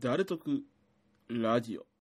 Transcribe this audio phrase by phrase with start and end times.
[0.00, 0.62] 誰得
[1.28, 1.91] ラジオ。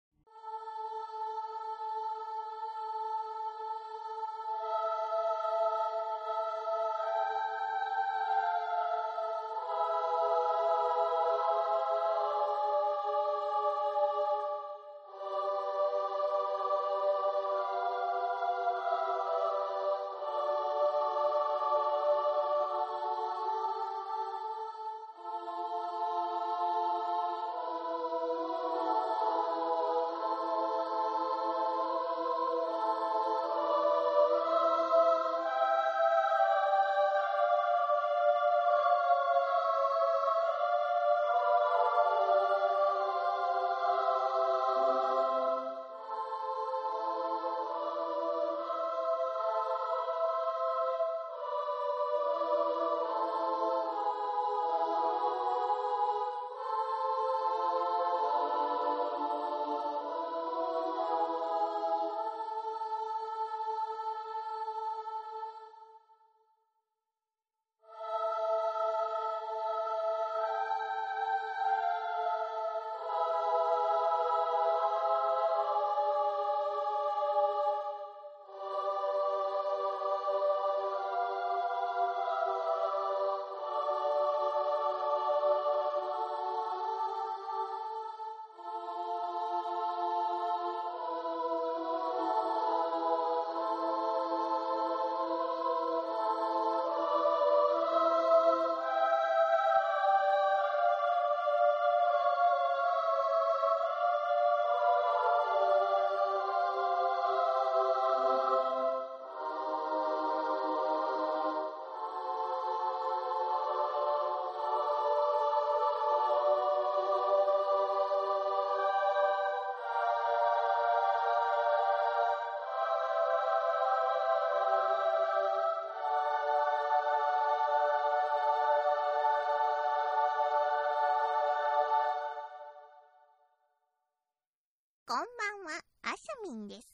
[135.12, 135.28] こんばん
[135.76, 136.88] は、あしゃみんです。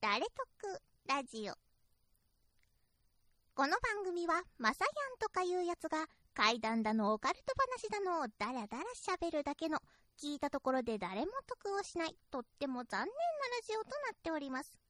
[0.00, 1.54] 誰得ラジオ。
[3.54, 9.78] この番組は、まさやんとかいうやつが、怪談だのオカルト話だのをダラダラ喋るだけの、
[10.20, 13.12] 聞いたところで誰も得をしない、とっても残念なラ
[13.64, 14.80] ジオとなっております。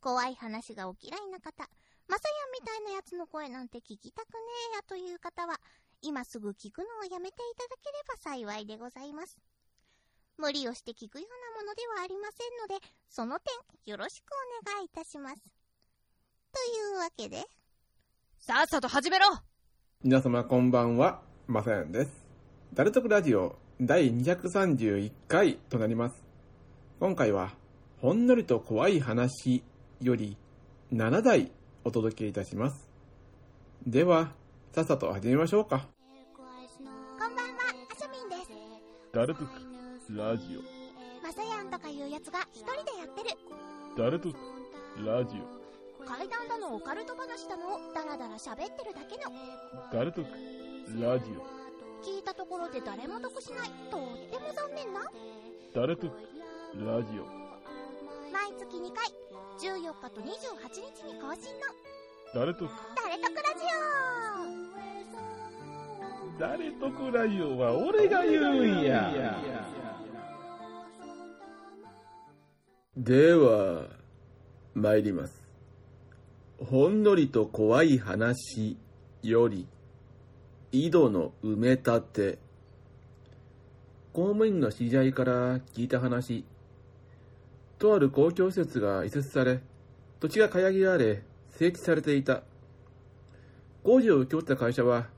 [0.00, 1.68] 怖い話がお嫌いな方、
[2.06, 4.38] まさやんみたいなやつの声なんて聞きたくね
[4.74, 5.60] えやという方は、
[6.02, 9.36] 今すぐ聞くのをやめていただければ幸いでございます。
[10.38, 14.26] 無理をして聞くようなものではありませんので、その点よろしく
[14.64, 15.36] お願いいたします。
[16.52, 17.44] というわけで、
[18.38, 19.26] さっさと始めろ
[20.02, 22.10] 皆様こんばんは、まさやんです。
[22.74, 26.22] 誰得ラジオ第231回となります。
[27.00, 27.52] 今回は、
[28.00, 29.62] ほんのりと怖い話
[30.00, 30.36] より
[30.92, 31.50] 7台
[31.84, 32.88] お届けいたします。
[33.86, 34.32] では、
[34.72, 35.88] さっさと始めましょうか。
[37.18, 37.62] こんばんは、
[37.92, 38.50] あしゃみんです。
[39.12, 39.73] 誰得
[40.10, 40.58] ラジ
[41.22, 43.30] まさやんとかいうやつが一人でやってる。
[43.94, 44.34] オ誰得
[45.04, 45.40] ラジ
[46.04, 50.26] 怪談だのオカルト話だのをダラダラ喋ってるだけの、オ誰得
[51.00, 52.04] ラジオ。
[52.04, 55.00] 聞いたところで誰も得しない、とっても残念な、
[55.74, 56.12] 誰得
[56.74, 57.24] ラジオ。
[58.30, 59.08] 毎月2回、
[59.58, 60.28] 14日と28
[61.00, 61.72] 日に更新の、
[62.34, 63.64] 誰得誰得ラジ
[66.38, 69.10] 誰得ラジオは俺が言うんや
[72.96, 73.88] では、
[74.72, 75.42] 参ります。
[76.64, 78.76] ほんのりと怖い話
[79.20, 79.66] より、
[80.70, 82.38] 井戸の埋め立て。
[84.12, 86.44] 公務員の知り合いから聞いた話。
[87.80, 89.58] とある公共施設が移設され、
[90.20, 92.44] 土地が買い上げられ、整地されていた。
[93.82, 95.08] 工事を請け負った会社は、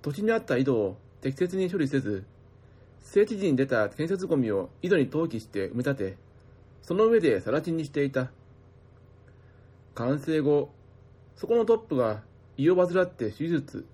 [0.00, 2.24] 土地にあった井戸を適切に処理せず、
[3.02, 6.29] 整地時に出た建設ゴミを井戸に投棄して埋め立て、
[6.82, 8.30] その上で更地にしていた。
[9.94, 10.70] 完成後、
[11.36, 12.22] そこのトップが
[12.56, 13.86] 胃を患って手術。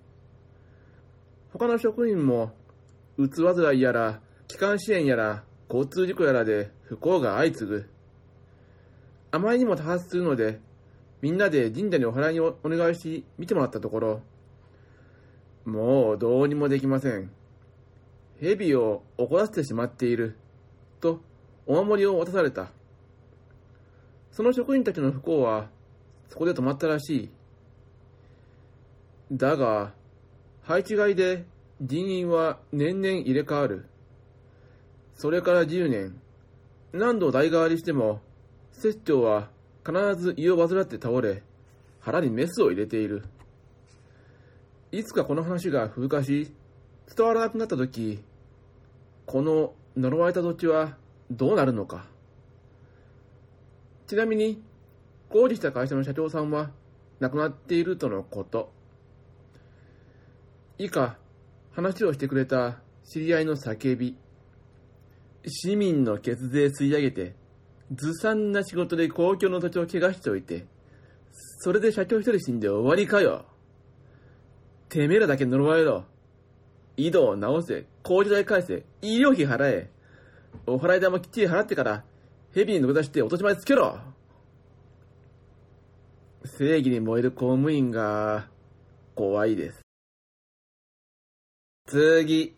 [1.51, 2.53] 他の職員も、
[3.17, 7.89] うつ患いやら、気管支炎やら、交通事故やらで不幸が相次ぐ。
[9.31, 10.59] あまりにも多発するので、
[11.21, 14.21] みんなで神社にお祓いをお願いし、見てもらったところ、
[15.65, 17.29] もうどうにもできません。
[18.39, 20.37] 蛇を怒らせてしまっている。
[21.01, 21.19] と、
[21.65, 22.69] お守りを渡された。
[24.37, 25.67] その職員たちの不幸は、
[26.29, 27.29] そこで止まったらしい。
[29.31, 29.95] だが、
[30.61, 31.43] 配置外で
[31.81, 33.87] 人員は年々入れ替わる。
[35.15, 36.21] それから10年、
[36.93, 38.21] 何度代替わりしても、
[38.73, 39.49] 摂長は
[39.83, 41.41] 必ず胃を患って倒れ、
[41.99, 43.23] 腹にメスを入れている。
[44.91, 46.53] いつかこの話が風化し、
[47.15, 48.19] 伝わらなくなった時、
[49.25, 50.95] この呪われた土地は
[51.31, 52.05] どうなるのか。
[54.07, 54.63] ちなみに、
[55.29, 56.71] 工事した会社の社長さんは
[57.19, 58.71] 亡くなっているとのこと。
[60.77, 61.17] 以下、
[61.73, 64.15] 話をしてくれた知り合いの叫び。
[65.45, 67.35] 市民の血税吸い上げて、
[67.93, 70.65] ずさんな仕事で公共の土地を怪我しておいて、
[71.59, 73.45] それで社長一人死んで終わりかよ。
[74.87, 76.05] てめえらだけ呪われろ。
[76.95, 79.89] 井戸を直せ、工事代返せ、医療費払え。
[80.65, 82.03] お払い代もきっちり払ってから、
[82.53, 83.99] 蛇に乗り出して落とし前つけろ。
[86.45, 88.47] 正義に燃える公務員が、
[89.15, 89.81] 怖いです。
[91.87, 92.55] 次、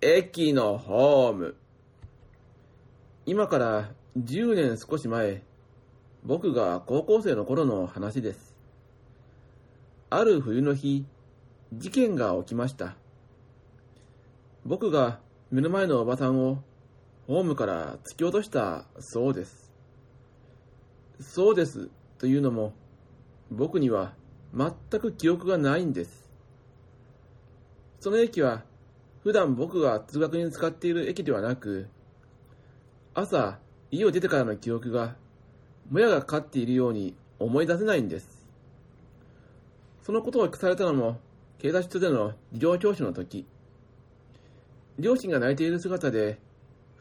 [0.00, 1.56] 駅のホーム。
[3.24, 5.42] 今から10年少し前、
[6.24, 8.56] 僕が高校生の頃の話です。
[10.10, 11.04] ある冬の日、
[11.72, 12.96] 事件が起きました。
[14.64, 15.20] 僕が
[15.50, 16.62] 目の前のおばさんを
[17.26, 19.72] ホームから突き落としたそうです。
[21.20, 21.88] そうです
[22.18, 22.72] というのも、
[23.50, 24.14] 僕には
[24.54, 26.28] 全く記憶がないんです。
[28.00, 28.64] その駅は
[29.22, 31.88] 普段僕が通学に使っている駅ではなく、
[33.14, 33.58] 朝
[33.92, 35.14] 家を出てからの記憶が
[35.90, 38.48] もやがかかっているように思い出せないんです。
[40.02, 41.20] そのことを聞かされたのも
[41.58, 43.46] 警察署での事情聴取の時、
[44.98, 46.38] 両親が泣いている姿で、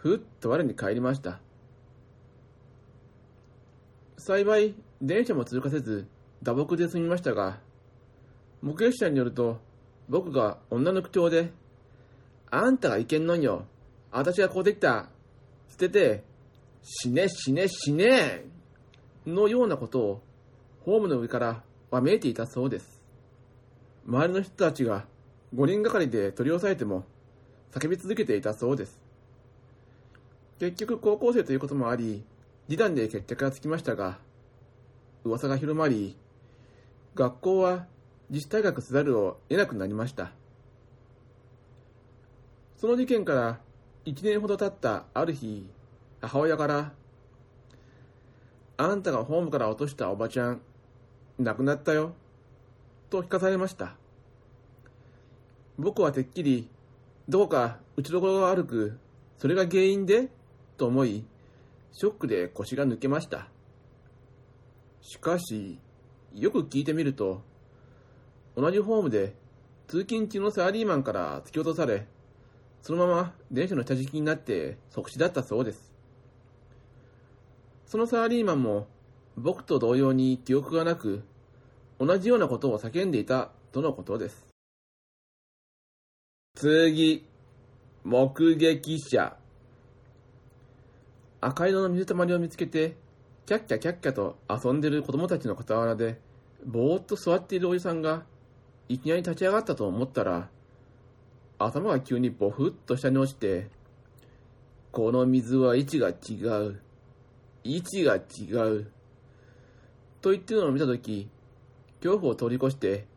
[0.01, 1.39] ふっと我に返りました。
[4.18, 6.07] 幸い、電車も通過せず、
[6.42, 7.59] 打撲で済みましたが、
[8.63, 9.59] 目撃者によると、
[10.09, 11.51] 僕が女の口調で、
[12.50, 13.68] あんたがいけんのんよ。
[14.12, 15.07] 私がこうできた。
[15.69, 16.24] 捨てて、
[16.81, 18.45] 死ね死ね死ね
[19.27, 20.21] のようなことを、
[20.83, 23.03] ホームの上からわめいていたそうです。
[24.07, 25.06] 周りの人たちが
[25.53, 27.06] 5人がかりで取り押さえても、
[27.71, 29.00] 叫び続けていたそうです。
[30.62, 32.24] 結局高校生ということもあり、
[32.68, 34.19] 示談で決着がつきましたが、
[35.24, 36.16] 噂が広まり、
[37.16, 37.88] 学校は
[38.30, 40.34] 自主退学せざるを得なくなりました。
[42.78, 43.60] その事件から
[44.06, 45.68] 1年ほど経ったある日、
[46.22, 46.94] 母親から、
[48.78, 50.62] あんたがホームから落としたおばちゃん、
[51.40, 52.13] 亡くなったよ、
[53.10, 53.96] と聞かされました。
[55.80, 56.69] 僕はてっきり、
[57.28, 59.00] どこか打ちどころが悪く、
[59.40, 60.30] それが原因で？
[60.81, 61.24] と思い、
[61.92, 63.48] ショックで腰が抜けました。
[65.04, 65.78] しかし、
[66.33, 67.44] よく聞いてみると、
[68.56, 69.36] 同じホームで
[69.88, 72.07] 通勤中のサラリーマンから突き落とされ、
[72.81, 75.94] そのまま電車の下敷きになって即死だったそうです。
[77.86, 78.88] そのサラリーマンも
[79.38, 81.22] 僕と同様に記憶がなく、
[82.00, 84.48] 同じようなことを叫んでいたとのことです。
[86.56, 87.27] 次、
[88.04, 89.41] 目撃者。
[91.42, 92.96] 赤色の水たまりを見つけて、
[93.48, 96.20] キャッキャキャッキャと遊んでる子供たちの傍らで、
[96.64, 98.24] ぼーっと座っているおじさんが、
[98.88, 100.50] いきなり立ち上がったと思ったら、
[101.58, 103.70] 頭が急にボフッと下に落ちて、
[104.92, 106.13] この水は位置が違
[106.68, 106.80] う。
[107.63, 108.92] 位置が違う。
[110.22, 111.27] と言ってるのを見たとき、
[112.04, 113.08] 恐怖を通り越して、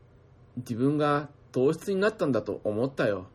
[0.56, 3.26] 自分が糖質になったんだと思ったよ。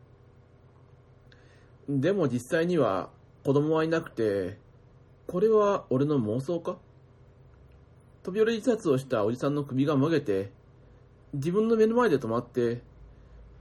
[1.87, 3.09] でも実際には
[3.43, 4.57] 子供はいなくて、
[5.29, 6.77] これは俺の妄想か？
[8.23, 10.51] 飛び降り自殺をしたおじさんの首がもげて、
[11.35, 12.81] 自分の目の前で止まって、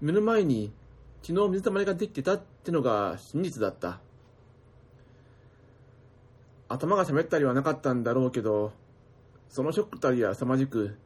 [0.01, 0.73] 目の前に
[1.21, 4.01] 血の水たまりができてたってのが真実だった。
[6.71, 8.73] 頭が喋ったりはなかったんだろうけど、
[9.51, 10.97] そのショックたりは凄まじく、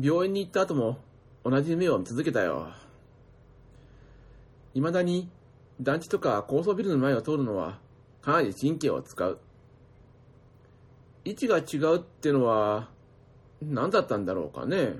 [0.00, 0.98] 病院に行った後も
[1.44, 2.68] 同じ夢を見続けたよ。
[4.74, 5.28] 未だに
[5.80, 7.80] 団地とか高層ビルの前を通るのは
[8.22, 9.40] かなり神経を使う。
[11.24, 12.88] 位置が違うってのは
[13.62, 14.94] 何だったんだろうかね。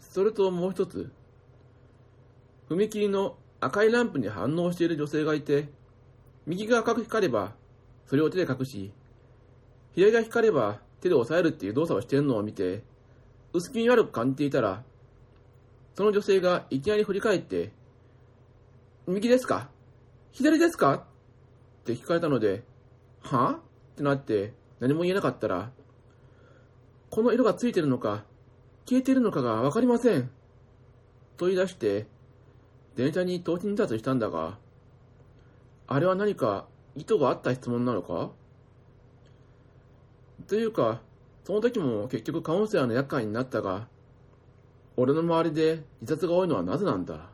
[0.00, 1.10] それともう一つ、
[2.70, 5.68] 踏切の赤いランプに反応している女性がいて、
[6.46, 7.54] 右が赤く光れば
[8.06, 8.92] それを手で隠し、
[9.94, 12.82] 左が光れば手で押さえるっていう動作をしているのを見て、
[13.52, 14.82] 薄気味悪く感じていたら、
[15.94, 17.72] その女性がいきなり振り返って、
[19.06, 19.70] 右ですか？
[20.32, 20.94] 左ですか？
[20.94, 21.02] っ
[21.84, 22.64] て聞かれたので、
[23.20, 23.60] は？
[23.92, 25.70] ってなって何も言えなかったら、
[27.10, 28.24] この色がついてるのか、
[28.88, 30.30] 消えてるのかがわかりません。
[31.36, 32.06] と言い出して、
[32.94, 34.58] 電車に投資に立つしたんだが、
[35.86, 38.30] あれは何か意図があった質問なのか？
[40.46, 41.00] というか、
[41.44, 43.88] その時も結局カウンセラーの厄介になったが、
[44.96, 47.30] 俺の周りで自殺が多いのはなぜなんだ？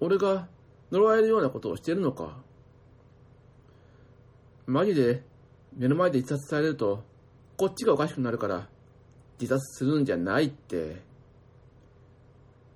[0.00, 0.48] 俺が
[0.90, 2.38] 呪われるようなことをしてるのか？
[4.70, 5.24] マジで？
[5.76, 7.02] 目の前で自殺されると
[7.56, 8.68] こっちがおかしくなるから
[9.40, 11.02] 自殺するんじゃないって。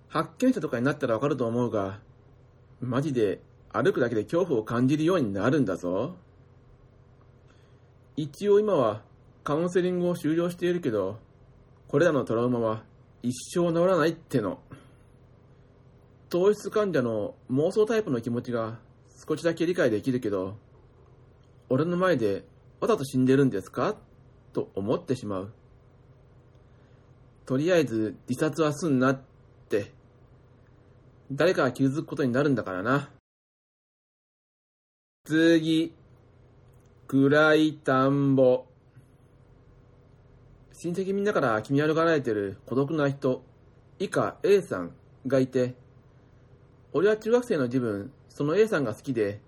[0.08, 2.00] 発見者とかになったらわかると思うが
[2.80, 3.38] マジで
[3.72, 6.16] 歩くだけで恐怖を感じるようになるんだぞ。
[8.16, 9.02] 一応今は
[9.44, 11.20] カウンセリングを終了しているけど
[11.86, 12.82] これらのトラウマは
[13.22, 14.58] 一生治らないっての。
[16.28, 18.80] 糖質患者の妄想タイプの気持ちが
[19.28, 20.56] 少しだけ理解できるけど
[21.68, 22.44] 俺の前で
[22.80, 23.96] わざと死んでるんですか？
[24.52, 25.52] と思ってしまう。
[27.46, 29.20] とりあえず自殺はすんなっ
[29.68, 29.92] て。
[31.32, 33.10] 誰かが傷つくことになるんだからな。
[35.24, 35.94] 次
[37.08, 38.66] 暗い田んぼ。
[40.72, 43.42] 親戚みんなから気に歩がられてる孤独な人
[43.98, 44.92] 以下 A さん
[45.26, 45.74] がいて。
[46.92, 49.40] 俺は中学生の自分その A さんが好きで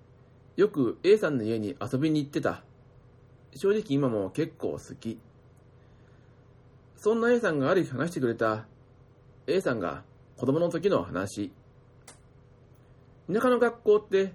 [0.57, 2.63] よく A さんの家に遊びに行ってた。
[3.55, 5.19] 正直今も結構好き。
[6.97, 8.65] そんな A さんがある日話してくれた。
[9.47, 10.03] A さんが
[10.39, 11.53] 子供の時の話。
[13.31, 14.33] 田舎の学校って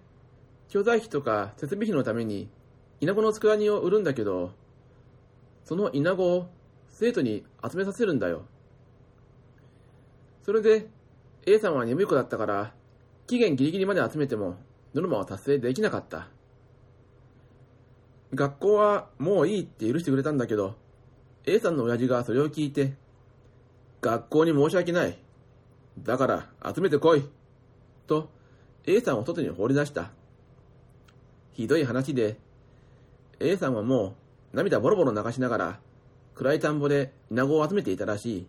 [0.69, 2.49] 教材費とか設備費のために
[2.99, 4.51] 稲子の佃煮を売るんだけど
[5.63, 6.49] その稲子を
[6.89, 8.43] 生徒に集めさせるんだよ。
[10.43, 10.87] それで
[11.47, 12.73] A さんは眠い子だったから
[13.25, 14.57] 期限ギリギリまで集めても
[14.93, 16.27] ノルマを達成できなかった。
[18.33, 20.75] 学校はもういいって許してくれたんだけど
[21.45, 22.93] A さんの親父がそれを聞いて
[23.99, 25.17] 学校に申し訳ない。
[25.99, 27.23] だから集めてこい。
[28.07, 28.29] と
[28.85, 30.11] A さんを外に放り出した。
[31.53, 32.37] ひどい話で
[33.39, 34.15] A さんはも
[34.53, 35.79] う涙ボロボロ流しながら
[36.35, 38.47] 暗い田んぼで稲子を集めていたらしい。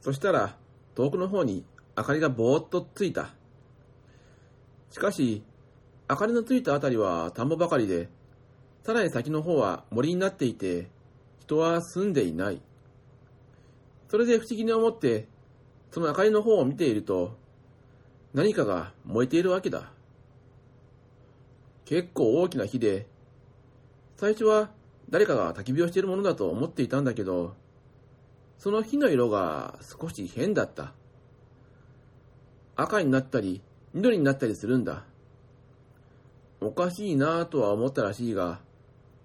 [0.00, 0.56] そしたら
[0.94, 1.64] 遠くの方に
[1.96, 3.35] 明かりがぼーっとついた。
[4.90, 5.42] しかし
[6.08, 8.08] 明かりのついたあたりは田んぼばかりで
[8.84, 10.88] さらに先の方は森になっていて
[11.40, 12.60] 人は住んでいない。
[14.08, 15.26] それで不思議に思って
[15.90, 17.36] その明かりの方を見ていると
[18.34, 19.90] 何かが燃えているわけだ。
[21.84, 23.06] 結構大きな火で
[24.16, 24.70] 最初は
[25.10, 27.54] 誰かが焚き火をしているものだと思っていたんだけど
[28.58, 30.92] その火の色が少し変だった。
[32.76, 33.62] 赤になったり
[33.96, 35.04] 緑になったりするんだ。
[36.60, 38.60] おかしいなぁとは思ったらしいが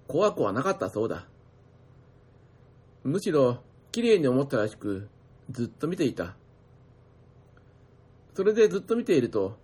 [0.07, 1.25] 怖くはなかったそうだ。
[3.03, 3.57] むしろ
[3.91, 5.09] 綺麗に思ったらしく
[5.49, 6.37] ずっと見ていた。
[8.33, 9.57] それでずっと見ていると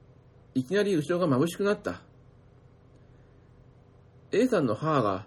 [0.53, 2.01] いきなり後ろが眩しくなった。
[4.33, 5.25] A さんの母が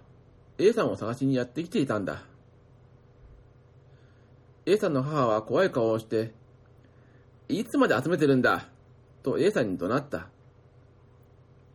[0.58, 2.22] A さんを探しにやってきていたんだ。
[4.66, 6.34] A さんの母は怖い顔をして
[7.48, 8.68] いつまで集めてるんだ？
[9.22, 10.28] と A さんに怒鳴った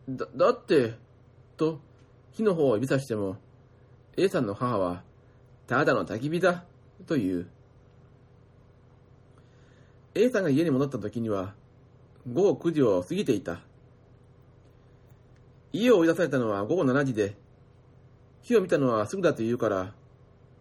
[0.08, 0.94] だ、だって、
[1.56, 1.80] と、
[2.32, 3.36] 火の方を指さしても、
[4.16, 5.02] A さんの母は、
[5.66, 6.64] ただの焚き火だ、
[7.06, 7.46] と言う。
[10.14, 11.54] A さんが家に戻った時には、
[12.32, 13.60] 午後9時を過ぎていた。
[15.72, 17.36] 家を追い出されたのは午後7時で、
[18.42, 19.92] 火を見たのはすぐだと言うから、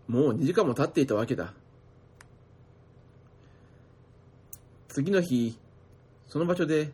[0.07, 1.53] もう2時間も経っていたわけだ。
[4.89, 5.57] 次の日、
[6.35, 6.91] その場所で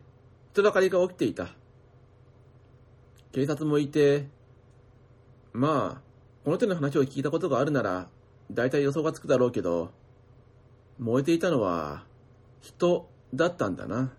[0.52, 1.48] 人だかりが起きていた。
[3.32, 4.28] 警察もいて、
[5.52, 6.00] まあ、
[6.44, 8.08] この手の話を聞いたことがあるなら、
[8.52, 9.90] 大体予想がつくだろうけど、
[11.00, 12.04] 燃えていたのは、
[12.60, 14.12] 人だったんだな。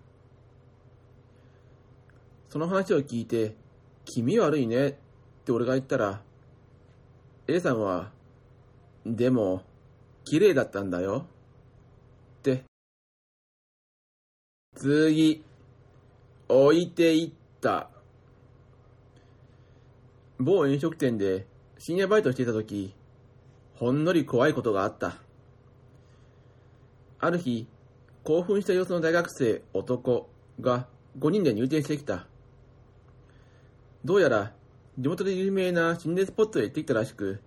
[2.50, 3.56] その話を聞いて、
[4.04, 4.94] 気味悪いねっ
[5.46, 6.22] て俺が言ったら、
[7.48, 8.12] A さんは、
[9.06, 9.64] でも、
[10.26, 11.28] 綺麗だったんだよ。
[12.40, 12.73] って。
[14.76, 15.44] 次、
[16.48, 17.90] 置いていった。
[20.40, 21.46] 某飲食店で
[21.78, 22.94] 深夜バイトしていた時、
[23.76, 25.16] ほんのり怖いことがあった。
[27.20, 27.68] ある日、
[28.24, 30.88] 興奮した様子の大学生男が
[31.20, 32.26] 5人で入店してきた。
[34.04, 34.54] どうやら
[34.98, 37.40] 地元で有名な心霊スポットへ行ってきたらしく、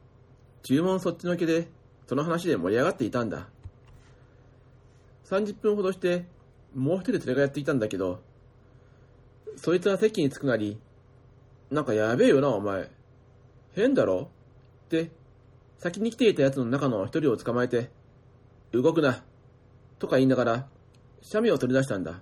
[0.62, 1.68] 注文そっちのけで
[2.06, 3.48] その話で盛り上がっていたんだ。
[5.24, 6.24] 30分ほどして
[6.76, 8.20] もう一人連れがやっていたんだけど、
[9.56, 10.78] そいつは席に着くなり、
[11.70, 12.90] なんかやべえよな、お前。
[13.74, 14.30] 変だろ？
[14.84, 15.10] って、
[15.78, 17.90] 先に来ていた奴の中の一人を捕まえて、
[18.72, 19.24] 動くな、
[19.98, 20.68] とか言いながら、
[21.22, 22.20] シャミを取り出したんだ。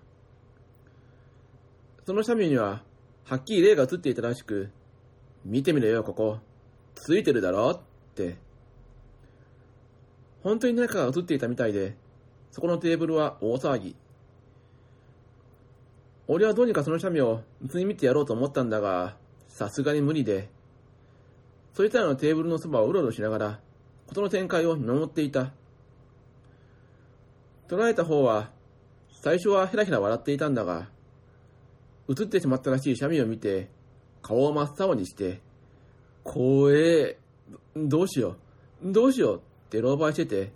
[2.06, 2.84] その斜面には、
[3.24, 4.70] はっきり霊が映っていたらしく、
[5.44, 6.38] 見てみろよ、ここ。
[6.94, 7.70] ついてるだろ？
[7.70, 7.80] っ
[8.14, 8.36] て。
[10.44, 11.96] 本当に何かが映っていたみたいで、
[12.52, 13.96] そこのテーブルは大騒ぎ。
[16.26, 19.16] 俺はどうにかその斜面を図に見てやろうと思ったんだが、
[19.48, 20.48] さすがに無理で、
[21.74, 23.60] そいつらのテーブルのそばをうろうろしながら、
[24.06, 25.52] 事の展開を見守っていた。
[27.68, 28.50] 捉えた方は、
[29.10, 30.88] 最初はヘラヘラ笑っていたんだが、
[32.08, 33.68] 映ってしまったらしい斜面を見て、
[34.22, 35.40] 顔を真っ青にして、
[36.22, 37.18] 怖え、
[37.76, 38.36] どうしよ
[38.82, 40.52] う、どうしようって狼狽してて、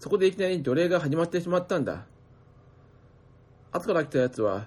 [0.00, 2.06] そこでいきなり除霊が始まってしまったんだ。
[3.72, 4.66] 後から来たやつは、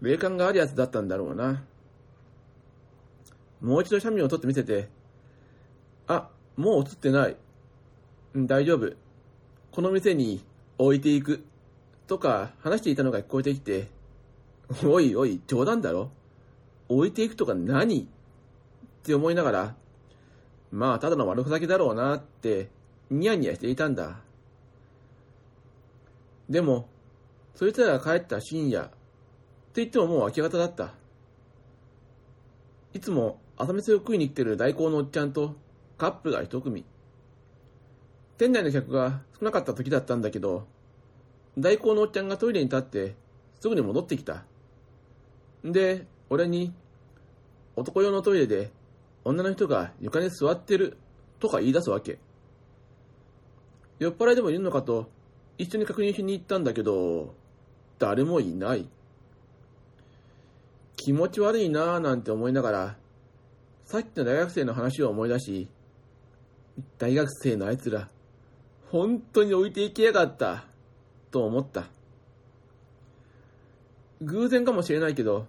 [0.00, 1.64] 霊感があるやつだったんだろうな。
[3.60, 4.88] もう一度斜面を取ってみせて、
[6.06, 7.36] あ、もう映ってない。
[8.36, 8.92] 大丈夫。
[9.72, 10.44] この店に
[10.78, 11.44] 置いていく。
[12.06, 13.88] とか話していたのが聞こえてきて、
[14.82, 16.10] おいおい、冗談だろ
[16.88, 18.00] 置いていくとか何？
[18.00, 18.06] っ
[19.02, 19.74] て思いながら、
[20.70, 22.70] まあ、ただの悪ふざけだろうなって、
[23.10, 24.20] ニヤニヤしていたんだ。
[26.48, 26.88] でも、
[27.58, 28.92] そいつらが帰った深夜、って
[29.82, 30.94] 言ってももう明け方だった。
[32.94, 35.56] いつも朝飯を食いに来てる代行のおっちゃんと
[35.96, 36.84] カップが一組。
[38.36, 40.68] 店内の客が少なかった時だったんだけど、
[41.58, 43.16] 代行のおっちゃんがトイレに立って
[43.58, 44.44] すぐに戻ってきた。
[45.64, 46.72] で、俺に、
[47.74, 48.70] 男用のトイレで
[49.24, 50.96] 女の人が床に座ってる
[51.40, 52.20] とか言い出すわけ。
[53.98, 55.10] 酔っ払いでもいるのかと
[55.58, 57.34] 一緒に確認しに行ったんだけど、
[57.98, 58.88] 誰もいない。
[60.96, 62.96] 気持ち悪いなぁなんて思いながら、
[63.84, 65.68] さっきの大学生の話を思い出し、
[66.98, 68.08] 大学生のあいつら、
[68.90, 70.64] 本当に置いていきやがった、
[71.30, 71.86] と思った。
[74.20, 75.46] 偶然かもしれないけど、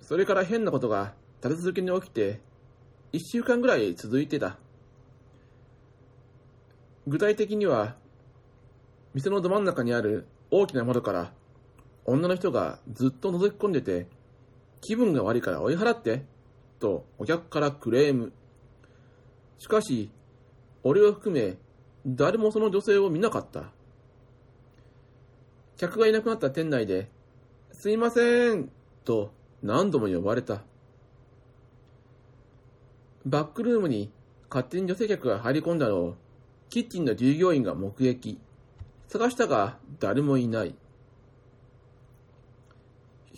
[0.00, 2.40] それから変なことが立て続けに起きて、
[3.12, 4.56] 一週間ぐらい続いてた。
[7.06, 7.96] 具体的には、
[9.12, 11.32] 店のど真ん中にある大きな窓から、
[12.04, 14.06] 女の人がずっと覗き込んでて、
[14.80, 16.24] 気分が悪いから追い払って、
[16.80, 18.32] とお客からクレーム。
[19.58, 20.10] しかし、
[20.82, 21.56] 俺を含め、
[22.04, 23.70] 誰もその女性を見なかった。
[25.76, 27.08] 客がいなくなった店内で、
[27.72, 28.70] すいません、
[29.04, 30.62] と何度も呼ばれた。
[33.24, 34.10] バックルームに
[34.50, 36.16] 勝手に女性客が入り込んだのを、
[36.68, 38.40] キッチンの従業員が目撃。
[39.06, 40.74] 探したが誰もいない。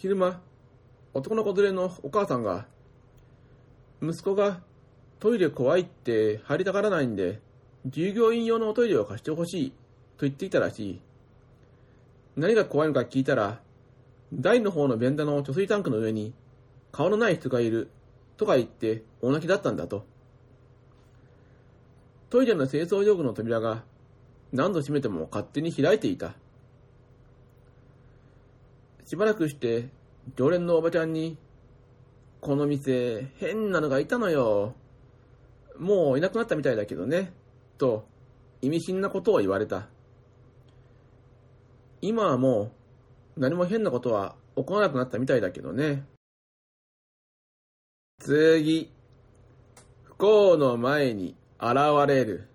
[0.05, 0.43] 昼間、
[1.15, 2.67] 男の子連れのお母さんが、
[4.03, 4.61] 息子が
[5.19, 7.41] トイレ怖いって入りたがらないんで、
[7.87, 11.01] 従業員用のおトイレを貸してほしいと言っていたらしい。
[12.37, 13.63] 何が怖いのか聞いたら、
[14.31, 16.35] 台の方の便座の貯水タンクの上に
[16.93, 17.89] 顔のない人がいる
[18.37, 20.05] とか言って大泣きだったんだと。
[22.29, 23.85] トイレの清掃用具の扉が
[24.53, 26.35] 何度閉めても勝手に開いていた。
[29.05, 29.89] しばらくして
[30.37, 31.37] 常連のおばちゃんに、
[32.41, 34.75] この店変なのがいたのよ。
[35.79, 37.33] もういなくなったみたいだけどね。
[37.79, 38.07] と
[38.63, 39.89] 意味深なことを言われた。
[42.01, 42.73] 今はも
[43.37, 46.07] う何も変なことは起こらなくなったみたいだけどね。
[48.19, 48.91] 次。
[50.05, 52.49] 不幸の前に現れる。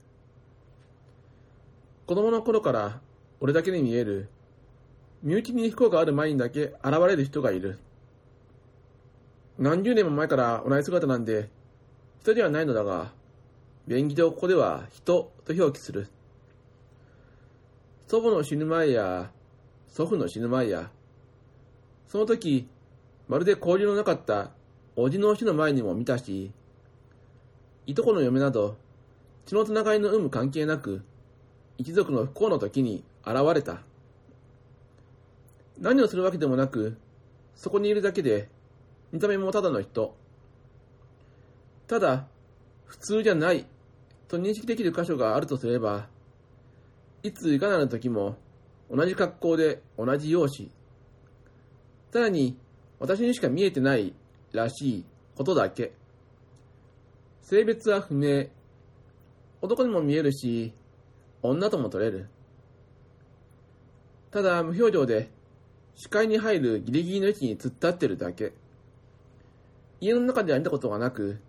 [2.07, 3.01] 子供の頃から
[3.39, 4.29] 俺だけに見える、
[5.21, 7.79] 身内に不幸がある前にだけ現れる人がいる。
[9.57, 11.49] 何十年も前から同じ姿なんで、
[12.21, 13.11] 人ではないのだが、
[13.85, 16.07] 便宜上ここでは人と表記する。
[18.07, 19.31] 祖母の死ぬ前や、
[19.89, 20.89] 祖父の死ぬ前や、
[22.07, 22.69] その時、
[23.27, 24.51] まるで交流のなかった
[24.95, 26.51] 叔父の死の前にも見たし、
[27.85, 28.77] いとこの嫁など、
[29.45, 31.03] 血のつながりの有無関係なく、
[31.77, 33.88] 一族の不幸の時に現れた。
[35.79, 36.97] 何をするわけでもなく、
[37.55, 38.49] そこにいるだけで、
[39.11, 40.15] 見た目もただの人。
[41.87, 42.27] ただ、
[42.85, 43.65] 普通じゃない、
[44.27, 46.07] と認識できる箇所があるとすれば、
[47.23, 48.37] いついかなる時も、
[48.91, 50.71] 同じ格好で同じ容姿。
[52.11, 52.57] さらに、
[52.99, 54.13] 私にしか見えてない
[54.51, 55.93] らしいことだけ。
[57.41, 58.47] 性別は不明。
[59.61, 60.73] 男にも見えるし、
[61.41, 62.27] 女とも取れる。
[64.31, 65.29] ただ、無表情で、
[65.99, 68.53] 視界に入るギリギリの位置に突っ立ってるだけ。
[69.99, 71.41] 家の中では見たことがなく、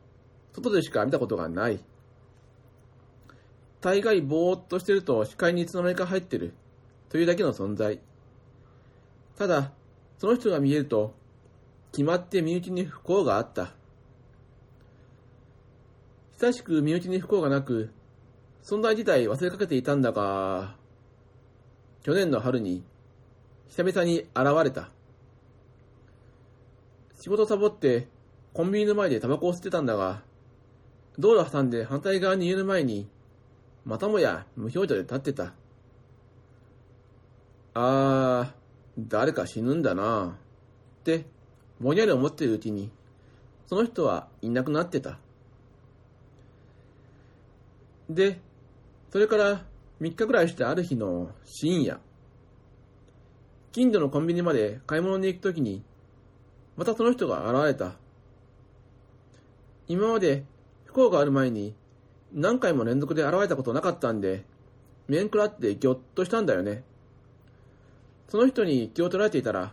[0.52, 1.78] 外でしか見たことがない。
[3.80, 6.52] 大概ぼーっとしてると視界にいつの間にか入ってる
[7.10, 8.00] というだけの存在。
[9.38, 9.70] ただ、
[10.18, 11.14] その人が見えると
[11.92, 13.72] 決まって身内に不幸があった。
[16.32, 17.90] 久しく身内に不幸がなく、
[18.64, 20.74] 存在自体忘れかけていたんだが、
[22.02, 22.82] 去年の春に
[23.70, 24.90] 久々に現れた。
[27.20, 28.08] 仕事サボって
[28.52, 30.22] コンビニの前でタバコを吸ってたんだが、
[31.20, 33.08] 道路挟んで反対側にいる前に、
[33.84, 35.54] またもや無表情で立ってた。
[37.74, 40.36] あー、誰か死ぬんだな
[41.00, 41.26] って、
[41.80, 42.90] ぼんやり思ってるうちに、
[43.68, 45.20] その人はいなくなってた。
[48.08, 48.40] で、
[49.12, 49.64] それから
[50.00, 52.00] 3日ぐらいしてある日の深夜、
[53.72, 55.84] 近所のコンビニまで買い物に行くときに、
[56.76, 57.94] またその人が現れた。
[59.86, 60.44] 今まで
[60.84, 61.74] 不幸がある前に
[62.32, 64.44] 何回も連続で現れたことなかったんで、
[65.08, 66.82] 面食らってぎょっとしたんだよね。
[68.28, 69.72] その人に気を取られていたら、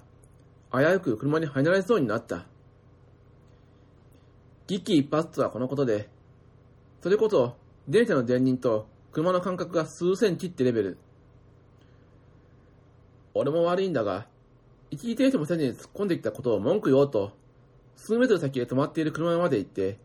[0.72, 2.46] 危うく車に入られそうになった。
[4.68, 6.10] 危機一髪とはこのことで、
[7.02, 7.56] それこそ
[7.88, 10.98] 電車の前輪と車の間隔が数センチってレベル。
[13.38, 14.28] 俺も悪いんだが、
[14.90, 17.32] 一時停止もせずに突っ込んできたことを文句言おうと、
[17.96, 19.98] 数メートル先へ止まっている車まで行って、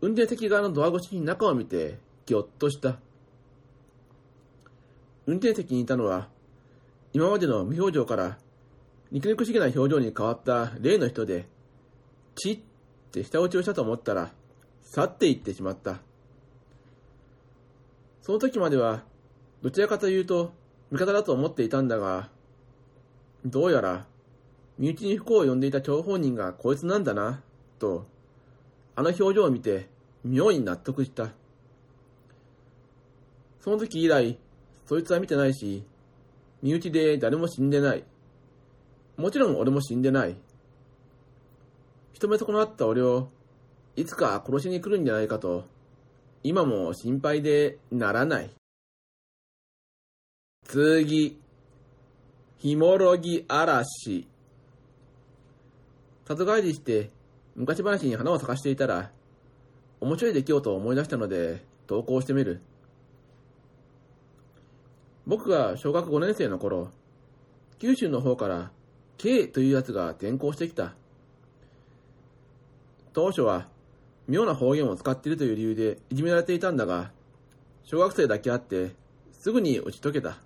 [0.00, 2.98] 運転席側のドア越しに中を見て、ぎょっとした。
[5.26, 6.28] 運転席にいたのは、
[7.12, 8.38] 今までの無表情から、
[9.10, 11.46] 肉肉しげな表情に変わった例の人で、
[12.34, 12.60] チッっ
[13.12, 14.32] て舌打ちをしたと思ったら、
[14.82, 16.00] 去っていってしまった。
[18.20, 19.04] その時までは、
[19.62, 20.52] どちらかというと、
[20.90, 22.28] 味方だと思っていたんだが、
[23.44, 24.06] どうやら、
[24.78, 27.42] 身内に不幸を呼んでいた張本人がこいつなんだな、
[27.78, 28.06] と、
[28.96, 29.88] あの表情を見て、
[30.24, 31.32] 妙に納得した。
[33.60, 34.38] その時以来、
[34.86, 35.84] そいつは見てないし、
[36.62, 38.04] 身内で誰も死んでない。
[39.16, 40.36] もちろん俺も死んでない。
[42.14, 43.28] 人目損なった俺を、
[43.96, 45.64] いつか殺しに来るんじゃないかと、
[46.42, 48.50] 今も心配でならない。
[50.64, 51.38] 次、
[52.64, 54.26] ひもろぎ嵐。
[56.24, 57.10] 里帰りして
[57.54, 59.10] 昔話に花を咲かしていたら、
[60.00, 62.62] 面白い出来事を思い出したので投稿してみる。
[65.26, 66.88] 僕が小学5年生の頃、
[67.80, 68.70] 九州の方から
[69.18, 70.94] K というやつが転校してきた。
[73.12, 73.68] 当初は
[74.26, 77.10] 妙な方言を使っているという理由でいじめられていたんだが、
[77.82, 78.92] 小学生だけあって
[79.32, 80.38] すぐに打ち解けた。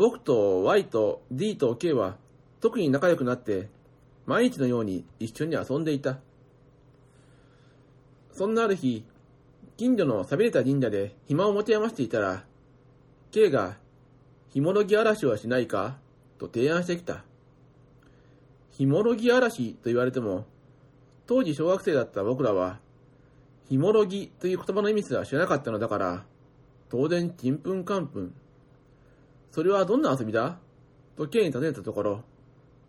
[0.00, 2.16] 僕と Y と D と K は
[2.62, 3.68] 特に仲良くなって
[4.24, 6.20] 毎日のように一緒に遊んでいた。
[8.32, 9.04] そんなある日、
[9.76, 12.44] 近所の寂れた神社で暇を持て余していたら、
[13.30, 13.76] K が、
[14.48, 15.98] ひもろぎ嵐はしないか？
[16.38, 17.22] と提案してきた。
[18.70, 20.46] ひもろぎ嵐と言われても、
[21.26, 22.78] 当時小学生だった僕らは、
[23.68, 26.24] ひもろぎという言葉の意味すら知らなかったのだから、
[26.88, 28.34] 当然ちんぷんかんぷん。
[29.52, 30.58] それはどんな遊びだ？
[31.16, 32.24] と K に尋ねたところ、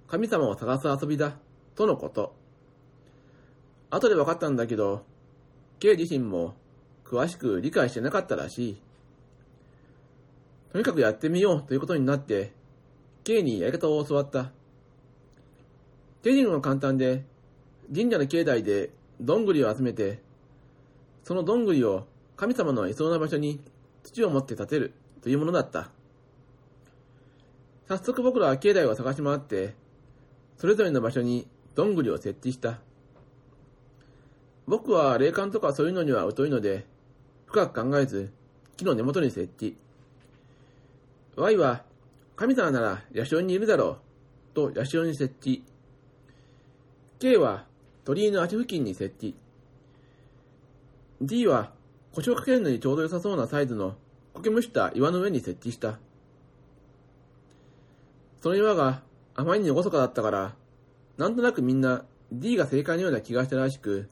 [0.08, 1.38] 神様を探す遊びだ、
[1.76, 2.34] とのこと。
[3.89, 5.04] 後で分かったんだけど、
[5.80, 6.54] K 自身も
[7.04, 8.78] 詳しく理解してなかったらしい。
[10.71, 12.54] とにかくやってみようということになって、
[13.24, 14.52] K にやり方を教わった。
[16.21, 17.26] 手順は簡単で、
[17.93, 20.21] 神社の境内でどんぐりを集めて、
[21.24, 22.06] そのどんぐりを
[22.38, 23.60] 神様のいそうな場所に
[24.04, 25.89] 土を持って建てるというものだった。
[27.91, 29.73] 早速僕らは境内を探し回って、
[30.56, 32.80] それぞれの場所にどんぐりを設置した。
[34.65, 36.86] 僕は霊感とかそういうのには疎いので、
[37.47, 38.32] 深く考えず、
[38.77, 39.75] 木の根元に設置。
[41.36, 41.84] Y は、
[42.38, 43.97] 神様ならヤシオにいるだろ
[44.54, 45.62] う、とヤシオに設置。
[47.19, 47.65] K は、
[48.06, 49.36] 鳥居の足付近に設置。
[51.21, 51.73] D は、
[52.13, 53.95] 腰をかけるのにちょうど良さそうなサイズの
[54.34, 55.99] 苔むした岩の上に設置した。
[58.41, 59.04] その岩が
[59.36, 60.56] あまりに厳かだったから、
[61.17, 64.10] なんとなくみんな D が正解のような気がしたらしく、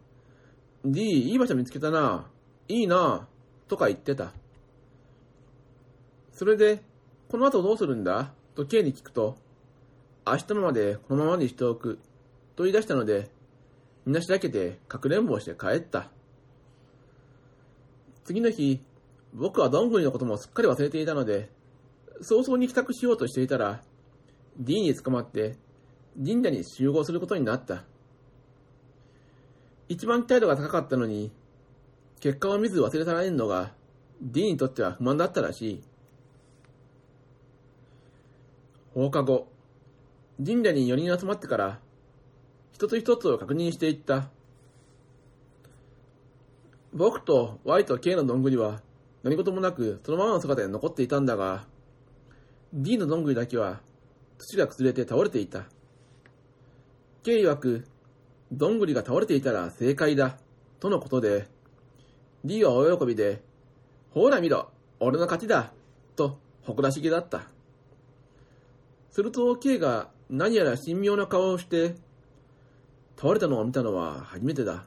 [0.86, 2.30] D、いい場所見つけたな。
[2.68, 3.28] いいな。
[3.68, 4.32] とか言ってた。
[6.32, 6.82] それで、
[7.28, 8.32] この後どうするんだ？
[8.56, 9.36] と K に聞くと、
[10.26, 12.00] 明日のまでこのままにしておく。
[12.56, 13.30] と言い出したので、
[14.06, 16.12] みんなしらけてかくれんぼをして帰った。
[18.24, 18.82] 次の日、
[19.34, 21.50] 僕はどんぐりのこともすっかり忘れていたので、
[22.22, 23.82] 早々に帰宅しようとしていたら、
[24.60, 25.56] D に捕まって、
[26.18, 27.84] 神社に集合することになった。
[29.88, 31.32] 一番態度が高かったのに、
[32.20, 33.74] 結果を見ず忘れ去られるのが
[34.22, 35.84] D にとっては不満だったらしい。
[38.94, 39.48] 放課後、
[40.46, 41.80] 神社に4人集まってから、
[42.74, 44.30] 一つ一つを確認していった。
[46.94, 48.82] 僕と Y と K のどんぐりは
[49.24, 51.66] 何事もなくそのままの姿で残っていたんだが、
[52.74, 53.80] D のどんぐりだけは
[54.40, 55.66] 土が崩れて倒れていた。
[57.24, 57.86] K 曰く、
[58.52, 60.38] どんぐりが倒れていたら正解だ、
[60.80, 61.48] とのことで、
[62.44, 63.44] D は大喜びで、
[64.12, 65.74] ほら見ろ、俺の勝ちだ、
[66.16, 67.50] と誇らしげだった。
[69.12, 71.96] すると K が何やら神妙な顔をして、
[73.18, 74.86] 倒れたのを見たのは初めてだ。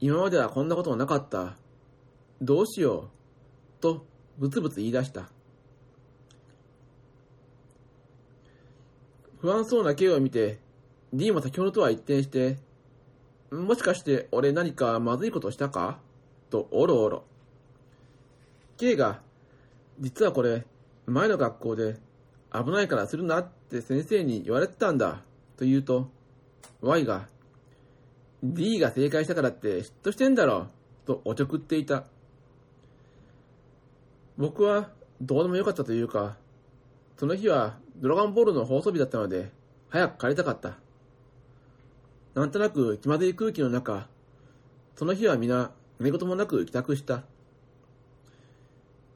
[0.00, 1.56] 今まではこんなことはなかった。
[2.42, 3.10] どうしよ
[3.78, 3.82] う。
[3.82, 4.04] と、
[4.38, 5.30] ぶつぶつ言い出した。
[9.40, 10.58] 不安そうな K を見て、
[11.12, 12.58] D も先ほどとは一転して、
[13.50, 15.98] もしかして俺何かまずいことしたか？
[16.50, 17.24] と、おろおろ。
[18.76, 19.20] K が、
[19.98, 20.66] 実はこれ、
[21.06, 21.96] 前の学校で
[22.52, 25.22] 危ないからするなって先生に言われてたんだ。
[25.56, 26.08] と言うと、
[26.82, 27.28] Y が、
[28.42, 30.68] D が正解したからって嫉妬してんだろ。
[31.06, 32.04] とおちょくっていた。
[34.36, 36.36] 僕はどうでもよかったというか、
[37.18, 39.50] その日はドラゴンボールの放送日だったので、
[39.90, 40.78] 早く帰りたかった。
[42.34, 44.08] なんとなく気まずい空気の中、
[44.96, 47.24] その日は皆何事もなく帰宅した。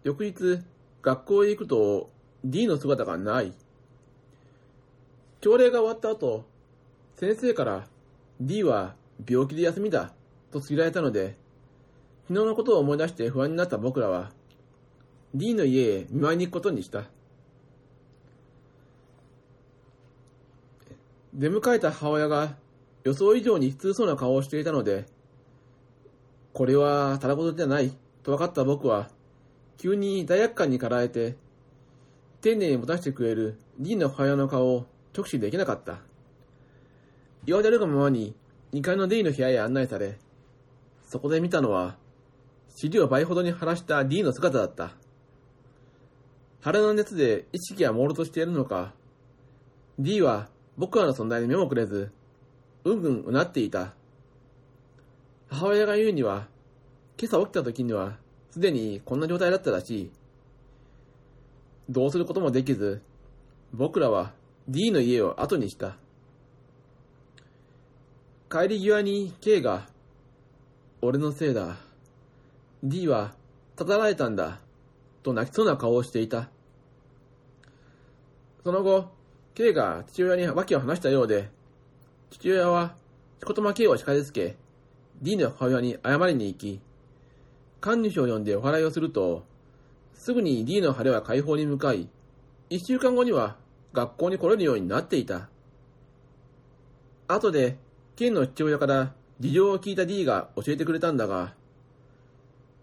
[0.03, 0.61] 翌日、
[1.01, 2.11] 学校へ行くと
[2.44, 3.55] D の姿がない。
[5.40, 6.44] 朝礼が終わった後、
[7.16, 7.87] 先生から
[8.38, 10.12] D は病気で休みだ
[10.53, 11.37] と告げられたので、
[12.29, 14.31] 昨日のことを思い出して不安になった僕らは、
[15.35, 17.13] D の家へ見舞いに行くことにした。
[21.35, 22.57] 出迎えた母親が
[23.03, 25.07] 予想以上に悲痛そうな顔をしていたので、
[26.53, 27.90] これはただ事じゃない
[28.23, 29.11] と分かった僕は、
[29.77, 31.37] 急に罪悪感に駆られて、
[32.40, 35.99] 丁寧に持たせてくれる D の母親の顔を直視できなかった。
[37.44, 38.35] 言われるがままに
[38.73, 40.16] 2階の D の部屋へ案内され、
[41.05, 41.97] そこで見たのは、
[42.77, 44.92] 尻を倍ほどに晴らした D の姿だった。
[46.61, 48.94] 腹の熱で意識が朦朧としているのか、
[49.99, 52.10] D は僕らの存在に目もくれず、
[52.84, 53.94] うんうんうなっていた。
[55.48, 56.48] 母親が言うには、
[57.18, 58.18] 今朝起きた時には、
[58.50, 60.10] すでにこんな状態だったらしい。
[61.88, 63.02] どうすることもできず、
[63.72, 64.32] 僕らは
[64.68, 65.96] D の家を後にした。
[68.50, 69.88] 帰り際に K が、
[71.02, 71.76] 俺のせいだ。
[72.82, 73.34] D は、
[73.76, 74.60] たたられたんだ。
[75.22, 76.50] と泣きそうな顔をしていた。
[78.62, 79.10] その後、
[79.55, 81.49] K が父親に訳を話したようで、
[82.31, 82.97] 父親は、
[83.38, 84.57] しこたま K を叱りつけ、
[85.23, 86.81] D の母親に謝りに行き、
[87.81, 89.45] 神主を呼んでお祓いをすると、
[90.14, 92.09] すぐに D の晴れは解放に向かい、
[92.69, 93.57] 一週間後には
[93.93, 95.49] 学校に来れるようになっていた。
[97.29, 97.77] 後で、
[98.17, 101.55] K の父親から事情を聞いた D が教えてくれたんだが、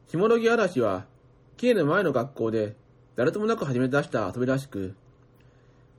[0.08, 1.06] ひもろぎ嵐は
[1.58, 2.76] K の前の学校で
[3.18, 4.96] 誰ともなく始め出した遊びらしく、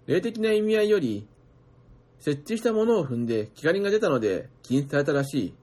[0.07, 1.27] 霊的な意味合いより、
[2.19, 5.55] 設置したものを踏んで気がりが出たので禁止されたらしい。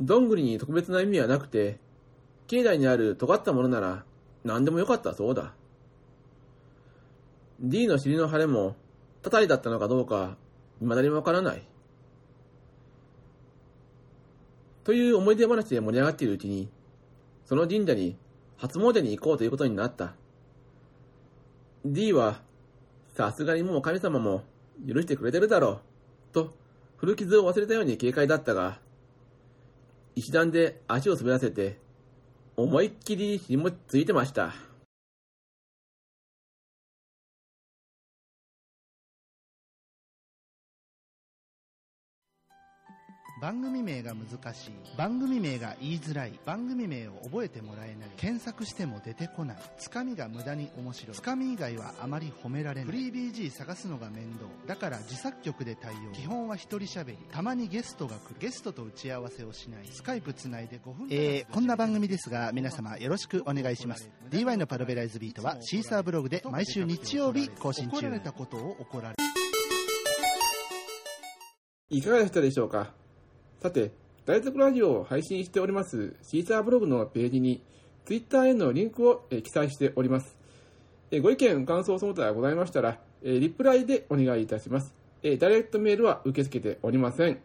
[0.00, 1.78] どんぐりに特別な意味はなくて、
[2.46, 4.04] 境内にある尖ったものなら
[4.44, 5.54] 何でもよかったそうだ。
[7.60, 8.76] D の尻の腫れも、
[9.22, 10.36] たたりだったのかどうか、
[10.80, 11.66] 未だにわからない。
[14.82, 16.68] という思い出話で盛り上がっているうちに、
[17.46, 18.16] その神社に
[18.58, 20.14] 初詣に行こうということになった。
[21.84, 22.40] D は、
[23.14, 24.42] さすがにもう神様も
[24.88, 25.80] 許してくれてるだろ
[26.30, 26.54] う、と
[26.96, 28.78] 古傷を忘れたように軽快だったが、
[30.14, 31.78] 一段で足を滑らせて、
[32.56, 34.54] 思いっきり紐ついてました。
[43.40, 44.72] 番組名が難しい。
[44.96, 46.38] 番組名が言いづらい。
[46.46, 48.10] 番組名を覚えてもらえない。
[48.16, 49.56] 検索しても出てこない。
[49.76, 51.16] つかみが無駄に面白い。
[51.16, 52.84] つかみ以外はあまり褒められない。
[52.86, 54.44] フリー BG 探すのが面倒。
[54.66, 56.12] だから自作曲で対応。
[56.12, 57.18] 基本は一人喋り。
[57.32, 58.36] たまにゲストが来る。
[58.38, 59.86] ゲストと打ち合わせをしない。
[59.90, 64.08] スカイプつないで5分えー、こんな番組ですが皆様よろしくお願いします。
[64.30, 67.96] DY のパラベライズビートはシーサーブログで毎週日曜日更新中。
[67.96, 69.14] 怒られたことを怒られ
[71.90, 73.03] いかがでしたでしょうか？
[73.64, 73.92] さて、
[74.26, 77.62] 大族ラジオを配信しておりますシーサーブログのページに
[78.04, 80.36] Twitter へのリンクをえ記載しております。
[81.10, 84.92] えご意見、感想その他ございましたら、えリプライでお願いいたします。
[85.22, 87.40] えダイレクトメールは受け付けておりません。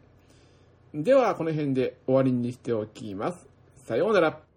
[0.93, 3.47] では、この辺で終わりにしておきます。
[3.77, 4.48] さようなら。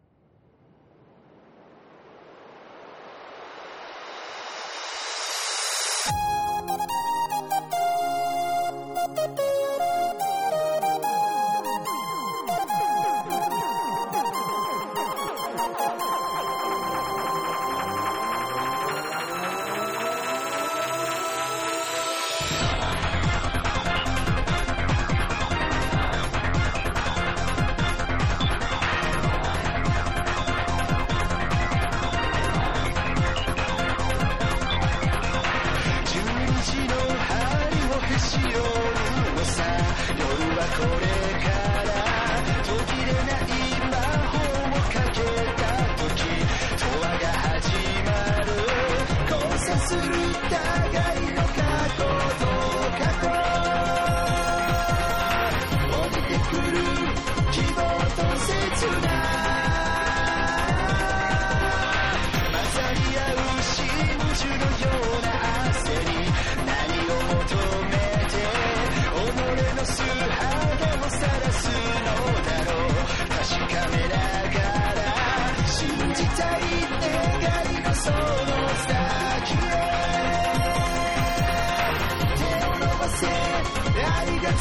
[49.92, 51.11] するだけ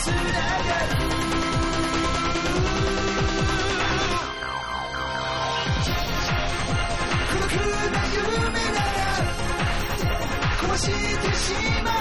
[0.03, 0.07] 「孤
[7.37, 7.53] 独
[7.91, 9.05] な夢なら
[10.59, 12.00] 殺してしまう」